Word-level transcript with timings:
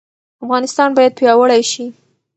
افغانستان 0.43 0.89
باید 0.97 1.17
پیاوړی 1.19 1.61
شي. 1.71 1.85